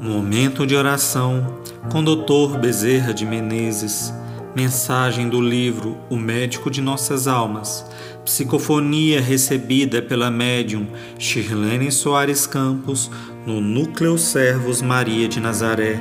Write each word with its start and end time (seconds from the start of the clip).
Momento 0.00 0.66
de 0.66 0.74
oração 0.74 1.62
com 1.92 2.02
Dr. 2.02 2.58
Bezerra 2.58 3.14
de 3.14 3.24
Menezes. 3.24 4.12
Mensagem 4.56 5.28
do 5.28 5.40
livro 5.40 5.96
O 6.10 6.16
Médico 6.16 6.68
de 6.68 6.80
Nossas 6.80 7.28
Almas. 7.28 7.86
Psicofonia 8.24 9.20
recebida 9.20 10.02
pela 10.02 10.28
médium 10.28 10.88
Shirlene 11.20 11.92
Soares 11.92 12.44
Campos 12.44 13.08
no 13.46 13.60
Núcleo 13.60 14.18
Servos 14.18 14.82
Maria 14.82 15.28
de 15.28 15.38
Nazaré. 15.38 16.00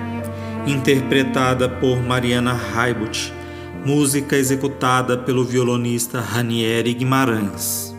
Interpretada 0.65 1.69
por 1.69 2.01
Mariana 2.01 2.53
Raibut. 2.53 3.31
Música 3.85 4.35
executada 4.35 5.15
pelo 5.15 5.45
violonista 5.45 6.19
Ranieri 6.19 6.95
Guimarães. 6.95 7.90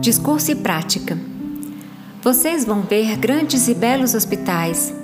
Discurso 0.00 0.50
e 0.50 0.54
prática. 0.54 1.18
Vocês 2.22 2.64
vão 2.64 2.80
ver 2.80 3.18
grandes 3.18 3.68
e 3.68 3.74
belos 3.74 4.14
hospitais. 4.14 4.94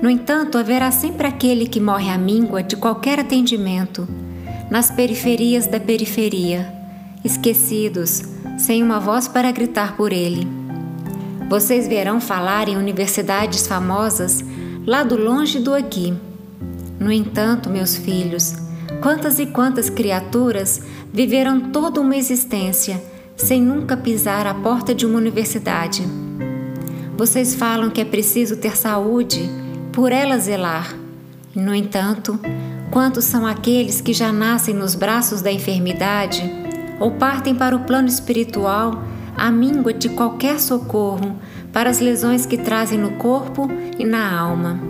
No 0.00 0.08
entanto, 0.08 0.56
haverá 0.56 0.90
sempre 0.90 1.26
aquele 1.26 1.66
que 1.66 1.78
morre 1.78 2.08
à 2.08 2.16
míngua 2.16 2.62
de 2.62 2.74
qualquer 2.74 3.20
atendimento, 3.20 4.08
nas 4.70 4.90
periferias 4.90 5.66
da 5.66 5.78
periferia, 5.78 6.72
esquecidos, 7.22 8.22
sem 8.56 8.82
uma 8.82 8.98
voz 8.98 9.28
para 9.28 9.52
gritar 9.52 9.98
por 9.98 10.14
ele. 10.14 10.48
Vocês 11.50 11.86
verão 11.86 12.18
falar 12.18 12.70
em 12.70 12.78
universidades 12.78 13.66
famosas 13.66 14.42
lá 14.86 15.02
do 15.02 15.14
longe 15.14 15.60
do 15.60 15.74
aqui. 15.74 16.14
No 16.98 17.12
entanto, 17.12 17.68
meus 17.68 17.96
filhos, 17.96 18.54
quantas 19.02 19.38
e 19.38 19.44
quantas 19.44 19.90
criaturas 19.90 20.80
viveram 21.12 21.70
toda 21.70 22.00
uma 22.00 22.16
existência 22.16 23.11
sem 23.42 23.60
nunca 23.60 23.96
pisar 23.96 24.46
à 24.46 24.54
porta 24.54 24.94
de 24.94 25.04
uma 25.04 25.18
universidade. 25.18 26.06
Vocês 27.16 27.54
falam 27.54 27.90
que 27.90 28.00
é 28.00 28.04
preciso 28.04 28.56
ter 28.56 28.76
saúde, 28.76 29.50
por 29.92 30.12
ela 30.12 30.38
zelar. 30.38 30.94
No 31.54 31.74
entanto, 31.74 32.38
quantos 32.90 33.24
são 33.24 33.46
aqueles 33.46 34.00
que 34.00 34.12
já 34.12 34.32
nascem 34.32 34.74
nos 34.74 34.94
braços 34.94 35.42
da 35.42 35.52
enfermidade 35.52 36.42
ou 36.98 37.10
partem 37.10 37.54
para 37.54 37.76
o 37.76 37.80
plano 37.80 38.08
espiritual 38.08 39.02
à 39.36 39.50
míngua 39.50 39.92
de 39.92 40.08
qualquer 40.10 40.60
socorro 40.60 41.36
para 41.72 41.90
as 41.90 41.98
lesões 41.98 42.46
que 42.46 42.56
trazem 42.56 42.98
no 42.98 43.12
corpo 43.12 43.68
e 43.98 44.04
na 44.04 44.38
alma? 44.38 44.80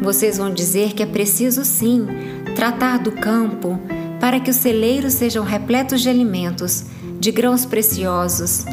Vocês 0.00 0.38
vão 0.38 0.52
dizer 0.52 0.92
que 0.92 1.02
é 1.02 1.06
preciso 1.06 1.64
sim 1.64 2.06
tratar 2.54 2.98
do 2.98 3.12
campo 3.12 3.78
para 4.22 4.38
que 4.38 4.52
os 4.52 4.56
celeiros 4.56 5.14
sejam 5.14 5.44
repletos 5.44 6.00
de 6.00 6.08
alimentos 6.08 6.84
de 7.18 7.32
grãos 7.32 7.66
preciosos. 7.66 8.64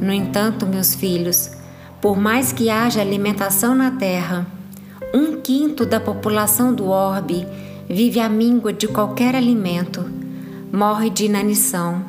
No 0.00 0.10
entanto, 0.10 0.64
meus 0.64 0.94
filhos, 0.94 1.50
por 2.00 2.16
mais 2.16 2.50
que 2.50 2.70
haja 2.70 3.02
alimentação 3.02 3.74
na 3.74 3.90
terra, 3.90 4.46
um 5.12 5.38
quinto 5.42 5.84
da 5.84 6.00
população 6.00 6.72
do 6.72 6.86
orbe 6.86 7.46
vive 7.86 8.20
à 8.20 8.26
míngua 8.26 8.72
de 8.72 8.88
qualquer 8.88 9.34
alimento, 9.34 10.02
morre 10.72 11.10
de 11.10 11.26
inanição. 11.26 12.02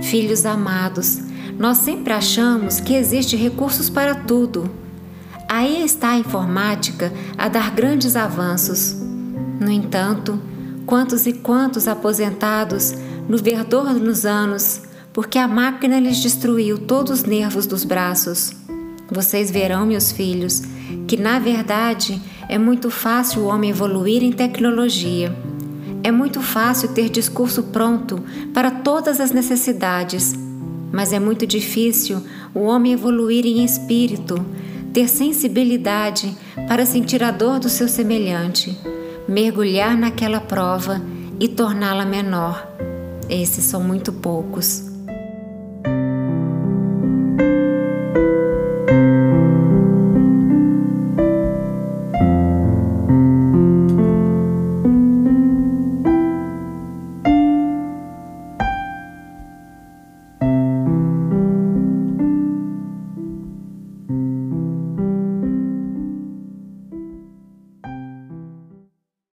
Filhos 0.00 0.46
amados, 0.46 1.18
nós 1.58 1.76
sempre 1.76 2.14
achamos 2.14 2.80
que 2.80 2.94
existe 2.94 3.36
recursos 3.36 3.90
para 3.90 4.14
tudo. 4.14 4.64
Aí 5.46 5.84
está 5.84 6.12
a 6.12 6.18
informática 6.18 7.12
a 7.36 7.48
dar 7.48 7.70
grandes 7.70 8.16
avanços. 8.16 8.96
No 9.60 9.70
entanto, 9.70 10.40
quantos 10.92 11.26
e 11.26 11.32
quantos 11.32 11.88
aposentados 11.88 12.92
no 13.26 13.38
verdor 13.38 13.94
dos 13.94 14.26
anos, 14.26 14.82
porque 15.10 15.38
a 15.38 15.48
máquina 15.48 15.98
lhes 15.98 16.18
destruiu 16.18 16.76
todos 16.76 17.20
os 17.20 17.24
nervos 17.24 17.64
dos 17.64 17.82
braços. 17.82 18.52
Vocês 19.10 19.50
verão, 19.50 19.86
meus 19.86 20.12
filhos, 20.12 20.60
que 21.08 21.16
na 21.16 21.38
verdade 21.38 22.20
é 22.46 22.58
muito 22.58 22.90
fácil 22.90 23.40
o 23.40 23.46
homem 23.46 23.70
evoluir 23.70 24.22
em 24.22 24.32
tecnologia. 24.32 25.34
É 26.04 26.12
muito 26.12 26.42
fácil 26.42 26.90
ter 26.90 27.08
discurso 27.08 27.62
pronto 27.62 28.22
para 28.52 28.70
todas 28.70 29.18
as 29.18 29.30
necessidades, 29.30 30.34
mas 30.92 31.10
é 31.10 31.18
muito 31.18 31.46
difícil 31.46 32.22
o 32.54 32.64
homem 32.64 32.92
evoluir 32.92 33.46
em 33.46 33.64
espírito, 33.64 34.44
ter 34.92 35.08
sensibilidade 35.08 36.36
para 36.68 36.84
sentir 36.84 37.24
a 37.24 37.30
dor 37.30 37.58
do 37.58 37.70
seu 37.70 37.88
semelhante, 37.88 38.78
mergulhar 39.28 39.96
naquela 39.96 40.40
prova 40.40 41.00
e 41.40 41.48
torná-la 41.48 42.04
menor. 42.04 42.66
Esses 43.28 43.64
são 43.64 43.82
muito 43.82 44.12
poucos. 44.12 44.91